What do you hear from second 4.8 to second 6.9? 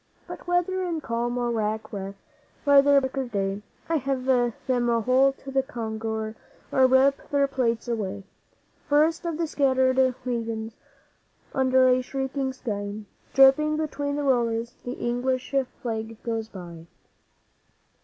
whole to the conger or